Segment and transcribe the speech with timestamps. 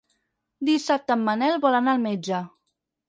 [0.69, 2.41] Dissabte en Manel vol anar al metge.